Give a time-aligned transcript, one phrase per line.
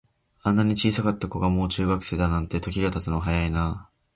[0.41, 3.89] あんなに小さかった子が、もう中学生だなんて、時が経つのは早いなあ。